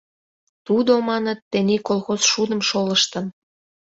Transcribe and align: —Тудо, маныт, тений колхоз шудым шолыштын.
—Тудо, 0.67 0.93
маныт, 1.09 1.39
тений 1.51 1.81
колхоз 1.87 2.21
шудым 2.31 2.61
шолыштын. 2.69 3.25